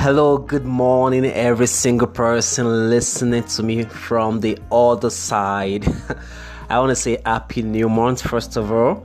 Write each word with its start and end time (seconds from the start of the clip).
Hello, 0.00 0.38
good 0.38 0.64
morning, 0.64 1.24
every 1.24 1.66
single 1.66 2.06
person 2.06 2.88
listening 2.88 3.42
to 3.42 3.64
me 3.64 3.82
from 3.82 4.38
the 4.38 4.56
other 4.70 5.10
side. 5.10 5.84
I 6.70 6.78
want 6.78 6.90
to 6.90 6.94
say 6.94 7.20
Happy 7.26 7.62
New 7.62 7.88
Month, 7.88 8.22
first 8.22 8.56
of 8.56 8.70
all. 8.70 9.04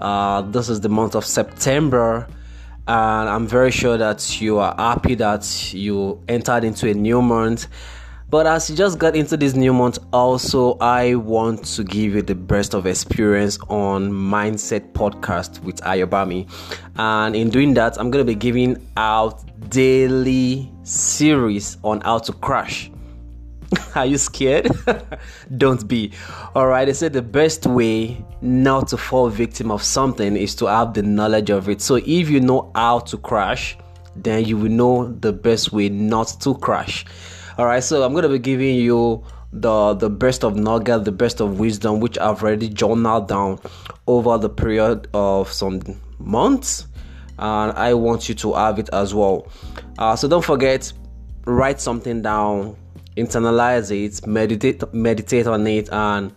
Uh, 0.00 0.40
this 0.40 0.70
is 0.70 0.80
the 0.80 0.88
month 0.88 1.14
of 1.14 1.26
September, 1.26 2.26
and 2.88 3.28
I'm 3.28 3.46
very 3.46 3.70
sure 3.70 3.98
that 3.98 4.40
you 4.40 4.58
are 4.58 4.74
happy 4.74 5.16
that 5.16 5.74
you 5.74 6.18
entered 6.26 6.64
into 6.64 6.88
a 6.88 6.94
new 6.94 7.20
month. 7.20 7.66
But 8.32 8.46
as 8.46 8.70
you 8.70 8.74
just 8.74 8.98
got 8.98 9.14
into 9.14 9.36
this 9.36 9.52
new 9.54 9.74
month, 9.74 9.98
also, 10.10 10.78
I 10.78 11.16
want 11.16 11.66
to 11.76 11.84
give 11.84 12.14
you 12.14 12.22
the 12.22 12.34
best 12.34 12.72
of 12.72 12.86
experience 12.86 13.58
on 13.68 14.10
Mindset 14.10 14.94
Podcast 14.94 15.62
with 15.62 15.82
Ayobami. 15.82 16.48
And 16.96 17.36
in 17.36 17.50
doing 17.50 17.74
that, 17.74 18.00
I'm 18.00 18.10
going 18.10 18.26
to 18.26 18.32
be 18.32 18.34
giving 18.34 18.88
out 18.96 19.44
daily 19.68 20.72
series 20.82 21.76
on 21.84 22.00
how 22.00 22.20
to 22.20 22.32
crash. 22.32 22.90
Are 23.94 24.06
you 24.06 24.16
scared? 24.16 24.70
Don't 25.58 25.86
be. 25.86 26.12
All 26.54 26.68
right, 26.68 26.86
they 26.86 26.94
said 26.94 27.12
the 27.12 27.20
best 27.20 27.66
way 27.66 28.16
not 28.40 28.88
to 28.88 28.96
fall 28.96 29.28
victim 29.28 29.70
of 29.70 29.82
something 29.82 30.38
is 30.38 30.54
to 30.54 30.64
have 30.64 30.94
the 30.94 31.02
knowledge 31.02 31.50
of 31.50 31.68
it. 31.68 31.82
So 31.82 31.96
if 31.96 32.30
you 32.30 32.40
know 32.40 32.72
how 32.74 33.00
to 33.00 33.18
crash, 33.18 33.76
then 34.16 34.46
you 34.46 34.56
will 34.56 34.70
know 34.70 35.12
the 35.20 35.34
best 35.34 35.70
way 35.70 35.90
not 35.90 36.34
to 36.40 36.54
crash. 36.54 37.04
All 37.58 37.66
right, 37.66 37.82
so 37.84 38.02
I'm 38.02 38.12
going 38.12 38.22
to 38.22 38.30
be 38.30 38.38
giving 38.38 38.76
you 38.76 39.22
the 39.52 39.92
the 39.94 40.08
best 40.08 40.44
of 40.44 40.56
nugget, 40.56 41.04
the 41.04 41.12
best 41.12 41.40
of 41.40 41.60
wisdom, 41.60 42.00
which 42.00 42.16
I've 42.18 42.42
already 42.42 42.68
journaled 42.68 43.28
down 43.28 43.60
over 44.06 44.38
the 44.38 44.48
period 44.48 45.08
of 45.12 45.52
some 45.52 45.82
months, 46.18 46.86
and 47.38 47.72
I 47.72 47.92
want 47.92 48.28
you 48.28 48.34
to 48.36 48.54
have 48.54 48.78
it 48.78 48.88
as 48.92 49.14
well. 49.14 49.48
Uh, 49.98 50.16
so 50.16 50.28
don't 50.28 50.44
forget, 50.44 50.90
write 51.44 51.80
something 51.80 52.22
down, 52.22 52.74
internalize 53.18 53.90
it, 53.90 54.26
meditate 54.26 54.82
meditate 54.94 55.46
on 55.46 55.66
it, 55.66 55.90
and 55.92 56.32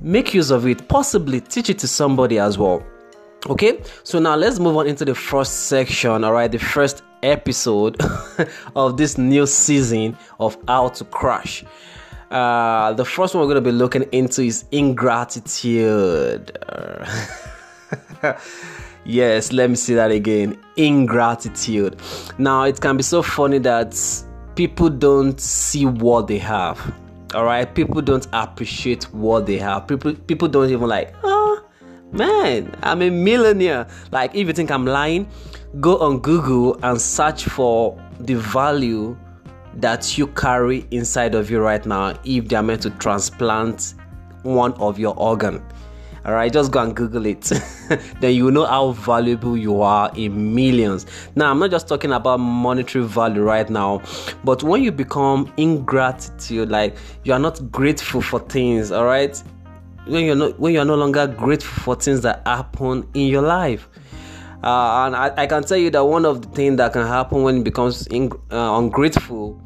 make 0.00 0.34
use 0.34 0.50
of 0.50 0.66
it. 0.66 0.88
Possibly 0.88 1.40
teach 1.40 1.70
it 1.70 1.78
to 1.78 1.86
somebody 1.86 2.40
as 2.40 2.58
well. 2.58 2.82
Okay, 3.48 3.80
so 4.02 4.18
now 4.18 4.34
let's 4.34 4.58
move 4.58 4.76
on 4.76 4.88
into 4.88 5.04
the 5.04 5.14
first 5.14 5.66
section. 5.66 6.24
All 6.24 6.32
right, 6.32 6.50
the 6.50 6.58
first 6.58 7.04
episode 7.22 7.96
of 8.76 8.96
this 8.96 9.18
new 9.18 9.46
season 9.46 10.16
of 10.40 10.56
How 10.68 10.88
to 10.88 11.04
Crash. 11.04 11.64
Uh, 12.30 12.92
the 12.94 13.04
first 13.04 13.34
one 13.34 13.42
we're 13.42 13.52
going 13.52 13.62
to 13.62 13.70
be 13.70 13.76
looking 13.76 14.04
into 14.12 14.42
is 14.42 14.64
ingratitude. 14.72 16.58
yes, 19.04 19.52
let 19.52 19.68
me 19.68 19.76
see 19.76 19.94
that 19.94 20.10
again. 20.10 20.58
Ingratitude. 20.76 22.00
Now, 22.38 22.64
it 22.64 22.80
can 22.80 22.96
be 22.96 23.02
so 23.02 23.22
funny 23.22 23.58
that 23.58 23.94
people 24.54 24.88
don't 24.88 25.38
see 25.40 25.84
what 25.84 26.26
they 26.26 26.38
have. 26.38 26.94
All 27.34 27.44
right, 27.44 27.72
people 27.74 28.02
don't 28.02 28.26
appreciate 28.32 29.04
what 29.12 29.46
they 29.46 29.58
have. 29.58 29.86
People, 29.86 30.14
people 30.14 30.48
don't 30.48 30.70
even 30.70 30.88
like. 30.88 31.14
Man, 32.12 32.74
I'm 32.82 33.02
a 33.02 33.10
millionaire. 33.10 33.86
Like, 34.10 34.34
if 34.34 34.46
you 34.46 34.52
think 34.52 34.70
I'm 34.70 34.86
lying, 34.86 35.28
go 35.80 35.98
on 35.98 36.20
Google 36.20 36.78
and 36.82 37.00
search 37.00 37.44
for 37.44 37.98
the 38.20 38.34
value 38.34 39.16
that 39.76 40.18
you 40.18 40.26
carry 40.28 40.86
inside 40.90 41.34
of 41.34 41.50
you 41.50 41.60
right 41.60 41.84
now 41.86 42.14
if 42.24 42.48
they 42.48 42.56
are 42.56 42.62
meant 42.62 42.82
to 42.82 42.90
transplant 42.90 43.94
one 44.42 44.74
of 44.74 44.98
your 44.98 45.14
organ. 45.16 45.64
All 46.24 46.34
right 46.34 46.52
just 46.52 46.70
go 46.70 46.80
and 46.80 46.94
google 46.94 47.26
it. 47.26 47.50
Then 48.20 48.34
you 48.34 48.52
know 48.52 48.64
how 48.64 48.92
valuable 48.92 49.56
you 49.56 49.82
are 49.82 50.12
in 50.14 50.54
millions. 50.54 51.06
Now 51.34 51.50
i'm 51.50 51.58
not 51.58 51.70
just 51.70 51.88
talking 51.88 52.12
about 52.12 52.38
monetary 52.38 53.04
value 53.04 53.42
right 53.42 53.68
now 53.68 54.02
but 54.44 54.62
when 54.62 54.84
you 54.84 54.92
become 54.92 55.52
ingratitude 55.56 56.70
like 56.70 56.96
you 57.24 57.32
are 57.32 57.40
not 57.40 57.72
grateful 57.72 58.20
for 58.20 58.38
things 58.38 58.92
all 58.92 59.04
right 59.04 59.42
when 60.06 60.24
you're 60.24 60.36
not 60.36 60.58
when 60.58 60.72
you're 60.72 60.84
no 60.84 60.96
longer 60.96 61.26
grateful 61.26 61.82
for 61.82 62.00
things 62.00 62.22
that 62.22 62.42
happen 62.46 63.08
in 63.14 63.28
your 63.28 63.42
life 63.42 63.88
uh, 64.62 65.06
and 65.06 65.16
I, 65.16 65.32
I, 65.36 65.46
can 65.48 65.64
tell 65.64 65.76
you 65.76 65.90
that 65.90 66.04
one 66.04 66.24
of 66.24 66.42
the 66.42 66.48
things 66.50 66.76
that 66.76 66.92
can 66.92 67.04
happen 67.04 67.42
when 67.42 67.58
it 67.58 67.64
becomes 67.64 68.06
in, 68.06 68.30
uh, 68.52 68.78
ungrateful 68.78 69.60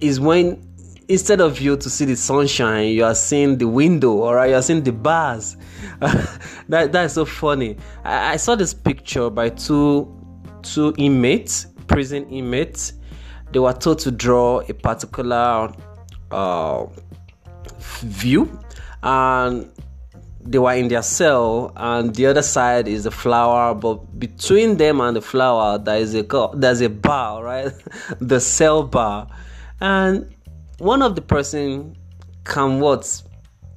is 0.00 0.20
when 0.20 0.62
instead 1.08 1.40
of 1.40 1.60
you 1.60 1.76
to 1.76 1.88
see 1.90 2.04
the 2.04 2.14
sunshine, 2.14 2.88
you 2.90 3.04
are 3.04 3.14
seeing 3.14 3.56
the 3.56 3.66
window 3.66 4.12
or 4.12 4.46
you 4.46 4.54
are 4.54 4.62
seeing 4.62 4.82
the 4.82 4.92
bars. 4.92 5.56
that 6.68 6.92
that 6.92 7.06
is 7.06 7.14
so 7.14 7.24
funny. 7.24 7.76
I, 8.04 8.34
I, 8.34 8.36
saw 8.36 8.54
this 8.54 8.74
picture 8.74 9.30
by 9.30 9.48
two 9.48 10.14
two 10.62 10.94
inmates, 10.98 11.66
prison 11.86 12.28
inmates. 12.28 12.92
They 13.50 13.58
were 13.58 13.72
told 13.72 13.98
to 14.00 14.10
draw 14.10 14.60
a 14.60 14.74
particular 14.74 15.72
uh, 16.30 16.86
view, 17.78 18.60
and 19.02 19.70
they 20.40 20.58
were 20.58 20.72
in 20.72 20.88
their 20.88 21.02
cell 21.02 21.72
and 21.76 22.14
the 22.14 22.26
other 22.26 22.42
side 22.42 22.88
is 22.88 23.04
the 23.04 23.10
flower 23.10 23.74
but 23.74 24.18
between 24.18 24.76
them 24.76 25.00
and 25.00 25.16
the 25.16 25.20
flower 25.20 25.78
there 25.78 25.98
is 25.98 26.14
a 26.14 26.50
there's 26.54 26.80
a 26.80 26.88
bar 26.88 27.44
right? 27.44 27.72
The 28.20 28.40
cell 28.40 28.82
bar. 28.82 29.28
And 29.80 30.34
one 30.78 31.02
of 31.02 31.14
the 31.14 31.22
person 31.22 31.96
can 32.44 32.80
what 32.80 33.22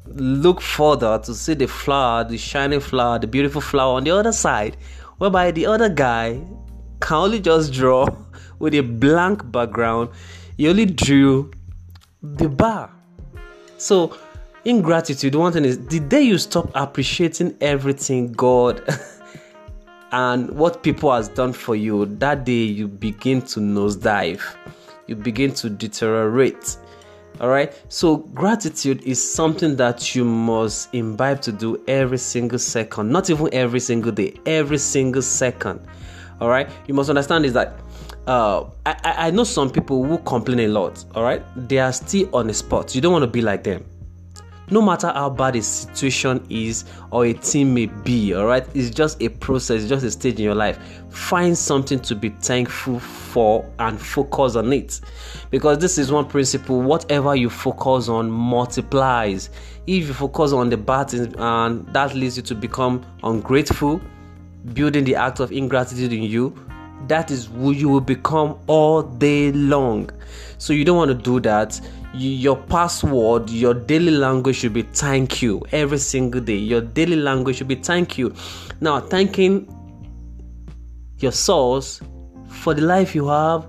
look 0.06 0.62
further 0.62 1.20
to 1.20 1.34
see 1.34 1.54
the 1.54 1.68
flower 1.68 2.24
the 2.24 2.38
shining 2.38 2.80
flower 2.80 3.18
the 3.20 3.28
beautiful 3.28 3.62
flower 3.62 3.96
on 3.96 4.04
the 4.04 4.12
other 4.12 4.32
side 4.32 4.76
whereby 5.18 5.52
the 5.52 5.66
other 5.66 5.88
guy 5.88 6.42
can 7.02 7.18
only 7.18 7.40
just 7.40 7.74
draw 7.74 8.08
with 8.60 8.74
a 8.74 8.82
blank 8.82 9.52
background. 9.52 10.10
He 10.58 10.70
only 10.70 10.86
drew 10.86 11.52
the 12.22 12.48
bar. 12.48 12.92
So 13.78 14.18
ingratitude 14.66 15.34
one 15.36 15.52
thing 15.52 15.66
is 15.66 15.80
the 15.88 16.00
day 16.00 16.22
you 16.22 16.38
stop 16.38 16.70
appreciating 16.76 17.56
everything 17.62 18.32
god 18.34 18.82
and 20.12 20.50
what 20.52 20.84
people 20.84 21.12
has 21.12 21.30
done 21.30 21.54
for 21.54 21.76
you? 21.76 22.06
That 22.06 22.46
day 22.46 22.64
you 22.64 22.88
begin 22.88 23.42
to 23.44 23.60
nosedive. 23.60 24.42
You 25.08 25.16
begin 25.16 25.54
to 25.56 25.70
deteriorate. 25.70 26.78
All 27.40 27.48
right 27.50 27.74
so 27.88 28.18
gratitude 28.18 29.02
is 29.04 29.34
something 29.34 29.76
that 29.78 30.14
you 30.14 30.26
must 30.26 30.94
imbibe 30.94 31.42
to 31.42 31.52
do 31.52 31.82
every 31.88 32.18
single 32.18 32.60
second. 32.60 33.10
Not 33.10 33.30
even 33.30 33.50
every 33.54 33.80
single 33.80 34.12
day 34.12 34.36
every 34.46 34.78
single 34.78 35.22
second. 35.22 35.80
All 36.40 36.50
right 36.50 36.70
you 36.88 36.94
must 36.94 37.10
understand 37.10 37.46
is 37.46 37.54
that 37.54 37.80
uh, 38.28 38.66
I, 38.86 39.16
I 39.18 39.32
know 39.32 39.44
some 39.44 39.72
people 39.72 40.04
who 40.04 40.18
complain 40.20 40.60
a 40.60 40.68
lot. 40.68 41.04
All 41.16 41.24
right 41.24 41.42
they 41.56 41.80
are 41.80 41.94
still 41.94 42.30
on 42.36 42.48
the 42.48 42.54
spot. 42.54 42.94
You 42.94 43.02
don't 43.02 43.14
want 43.14 43.24
to 43.24 43.32
be 43.32 43.42
like 43.42 43.64
them 43.64 43.86
no 44.72 44.82
matter 44.82 45.12
how 45.14 45.30
bad 45.30 45.58
a 45.58 45.62
situation 45.62 46.44
is 46.50 46.86
or 47.12 47.26
a 47.26 47.34
team 47.34 47.74
may 47.74 47.88
be, 47.88 48.34
all 48.34 48.46
right, 48.46 48.66
it's 48.74 48.90
just 48.90 49.22
a 49.22 49.28
process, 49.28 49.88
just 49.88 50.06
a 50.06 50.10
stage 50.10 50.36
in 50.36 50.46
your 50.46 50.56
life. 50.56 50.80
Find 51.10 51.58
something 51.58 52.00
to 52.00 52.16
be 52.16 52.30
thankful 52.30 53.00
for 53.00 53.70
and 53.80 54.00
focus 54.00 54.56
on 54.56 54.72
it 54.72 55.02
because 55.50 55.78
this 55.80 55.98
is 55.98 56.10
one 56.10 56.26
principle 56.26 56.82
whatever 56.82 57.36
you 57.36 57.50
focus 57.50 58.08
on 58.08 58.32
multiplies. 58.32 59.50
If 59.88 60.08
you 60.08 60.14
focus 60.14 60.54
on 60.54 60.70
the 60.70 60.78
bad 60.78 61.10
things 61.10 61.36
and 61.38 61.86
that 61.94 62.16
leads 62.16 62.38
you 62.38 62.44
to 62.44 62.56
become 62.56 63.06
ungrateful, 63.24 64.00
building 64.74 65.04
the 65.04 65.16
act 65.16 65.42
of 65.42 65.52
ingratitude 65.52 66.14
in 66.14 66.24
you, 66.24 66.56
that 67.08 67.30
is 67.30 67.48
who 67.48 67.72
you 67.72 67.90
will 67.90 68.00
become 68.00 68.58
all 68.68 69.02
day 69.02 69.52
long. 69.52 70.10
So 70.60 70.72
you 70.72 70.86
don't 70.86 70.98
want 70.98 71.10
to 71.10 71.16
do 71.16 71.42
that 71.42 71.82
your 72.14 72.58
password, 72.58 73.50
your 73.50 73.74
daily 73.74 74.12
language 74.12 74.58
should 74.58 74.74
be 74.74 74.82
thank 74.82 75.42
you 75.42 75.64
every 75.72 75.98
single 75.98 76.42
day. 76.42 76.58
Your 76.58 76.82
daily 76.82 77.16
language 77.16 77.58
should 77.58 77.68
be 77.68 77.76
thank 77.76 78.18
you. 78.18 78.34
Now, 78.82 79.00
thanking 79.00 79.68
your 81.20 81.32
source 81.32 82.02
for 82.50 82.74
the 82.74 82.82
life 82.82 83.16
you 83.16 83.28
have, 83.28 83.66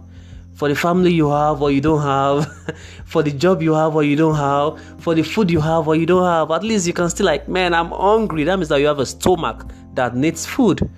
for 0.54 0.68
the 0.68 0.74
family 0.74 1.12
you 1.12 1.30
have 1.30 1.62
or 1.62 1.70
you 1.70 1.80
don't 1.80 2.02
have, 2.02 2.52
for 3.04 3.22
the 3.22 3.30
job 3.30 3.62
you 3.62 3.74
have 3.74 3.94
or 3.94 4.02
you 4.02 4.16
don't 4.16 4.34
have, 4.34 4.82
for 5.00 5.14
the 5.14 5.22
food 5.22 5.50
you 5.50 5.60
have 5.60 5.86
or 5.86 5.94
you 5.94 6.06
don't 6.06 6.24
have. 6.24 6.50
At 6.50 6.64
least 6.64 6.86
you 6.86 6.92
can 6.92 7.08
still 7.10 7.26
like, 7.26 7.48
man, 7.48 7.74
I'm 7.74 7.90
hungry. 7.90 8.44
That 8.44 8.56
means 8.56 8.68
that 8.70 8.80
you 8.80 8.86
have 8.86 8.98
a 8.98 9.06
stomach 9.06 9.66
that 9.94 10.16
needs 10.16 10.46
food. 10.46 10.88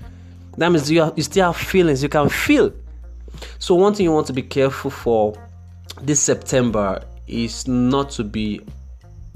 That 0.56 0.70
means 0.70 0.90
you, 0.90 1.02
have, 1.02 1.12
you 1.16 1.22
still 1.22 1.52
have 1.52 1.56
feelings. 1.60 2.02
You 2.02 2.08
can 2.08 2.28
feel. 2.30 2.72
So 3.58 3.74
one 3.74 3.94
thing 3.94 4.04
you 4.04 4.12
want 4.12 4.28
to 4.28 4.32
be 4.32 4.42
careful 4.42 4.90
for 4.90 5.34
this 6.00 6.20
September 6.20 7.04
is 7.26 7.66
not 7.66 8.10
to 8.10 8.24
be 8.24 8.60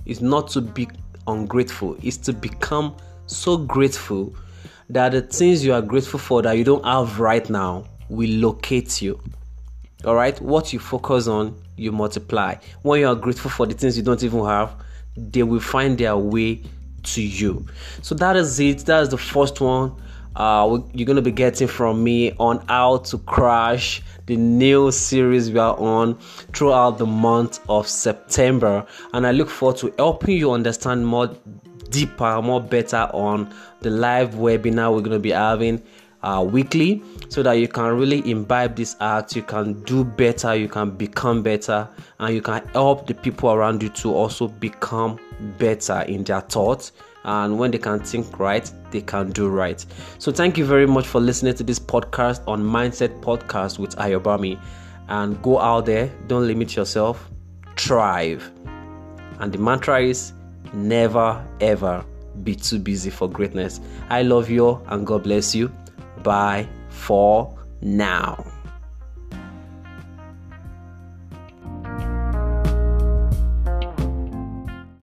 is 0.07 0.21
not 0.21 0.49
to 0.49 0.61
be 0.61 0.89
ungrateful. 1.27 1.97
Is 2.03 2.17
to 2.19 2.33
become 2.33 2.97
so 3.27 3.57
grateful 3.57 4.35
that 4.91 5.13
the 5.13 5.21
things 5.23 5.65
you 5.65 5.75
are 5.75 5.83
grateful 5.83 6.19
for 6.19 6.43
that 6.43 6.53
you 6.53 6.65
don't 6.65 6.85
have 6.85 7.21
right 7.21 7.49
now 7.51 7.85
will 8.09 8.31
locate 8.31 9.03
you. 9.03 9.21
All 10.05 10.15
right? 10.15 10.41
What 10.41 10.73
you 10.73 10.79
focus 10.79 11.27
on 11.27 11.61
you 11.77 11.93
multiply. 11.93 12.55
When 12.83 13.01
you 13.01 13.09
are 13.09 13.15
grateful 13.15 13.51
for 13.51 13.67
the 13.67 13.75
things 13.75 13.97
you 13.97 14.03
don't 14.03 14.23
even 14.23 14.45
have 14.45 14.75
they 15.19 15.43
will 15.43 15.61
find 15.61 15.99
their 15.99 16.17
way 16.17 16.63
to 17.03 17.23
you. 17.23 17.67
So 18.03 18.15
that 18.17 18.37
is 18.37 18.61
it. 18.61 18.79
That 18.87 19.03
is 19.03 19.09
the 19.09 19.19
first 19.19 19.61
one 19.61 19.95
uh, 20.39 20.81
you're 20.95 21.07
going 21.07 21.17
to 21.17 21.23
be 21.23 21.33
getting 21.33 21.67
from 21.69 22.03
me 22.03 22.33
on 22.39 22.65
how 22.69 22.99
to 22.99 23.19
crash 23.19 24.01
the 24.27 24.37
new 24.37 24.91
series 24.93 25.51
we 25.51 25.59
are 25.59 25.77
on 25.79 26.17
throughout 26.55 26.97
the 26.99 27.07
month 27.07 27.59
of 27.69 27.89
September. 27.89 28.87
And 29.13 29.27
I 29.27 29.33
look 29.33 29.51
forward 29.51 29.79
to 29.79 29.93
helping 29.99 30.37
you 30.37 30.53
understand 30.53 31.07
more 31.07 31.37
deeper, 31.91 32.41
more 32.41 32.61
better 32.61 33.11
on 33.13 33.53
the 33.81 33.91
live 33.91 34.35
webinar 34.35 34.95
we're 34.95 35.01
going 35.01 35.11
to 35.11 35.19
be 35.19 35.33
having 35.33 35.83
uh, 36.23 36.47
weekly 36.49 37.03
so 37.29 37.43
that 37.43 37.55
you 37.55 37.69
can 37.69 37.97
really 37.97 38.29
imbibe 38.29 38.75
this 38.75 38.97
act 39.01 39.37
you 39.37 39.43
can 39.43 39.81
do 39.85 40.03
better 40.03 40.53
you 40.53 40.69
can 40.69 40.91
become 40.91 41.45
better 41.45 41.89
and 42.19 42.35
you 42.35 42.43
can 42.43 42.67
help 42.69 43.07
the 43.07 43.15
people 43.15 43.53
around 43.53 43.81
you 43.81 43.89
to 43.89 44.13
also 44.13 44.49
become 44.49 45.17
better 45.59 46.01
in 46.09 46.25
their 46.25 46.41
thoughts 46.41 46.91
and 47.29 47.59
when 47.59 47.71
they 47.71 47.79
can 47.79 48.01
think 48.01 48.39
right 48.39 48.71
they 48.91 49.03
can 49.03 49.31
do 49.31 49.49
right. 49.49 49.85
So 50.19 50.33
thank 50.33 50.57
you 50.57 50.65
very 50.65 50.87
much 50.87 51.07
for 51.07 51.21
listening 51.21 51.55
to 51.57 51.63
this 51.63 51.79
podcast 51.79 52.41
on 52.49 52.63
mindset 52.63 53.21
podcast 53.21 53.79
with 53.79 53.95
ayobami. 53.97 54.59
And 55.09 55.41
go 55.43 55.59
out 55.59 55.87
there 55.87 56.11
don't 56.27 56.47
limit 56.47 56.75
yourself 56.75 57.31
thrive. 57.77 58.51
And 59.41 59.53
the 59.53 59.59
mantra 59.59 60.01
is 60.01 60.33
never 60.73 61.47
ever 61.61 62.05
be 62.45 62.55
too 62.55 62.79
busy 62.79 63.11
for 63.11 63.29
greatness. 63.29 63.81
I 64.09 64.23
love 64.23 64.49
you 64.49 64.83
and 64.87 65.07
god 65.07 65.25
bless 65.25 65.55
you. 65.55 65.71
Bye 66.23 66.67
for 66.89 67.59
now. 67.83 68.58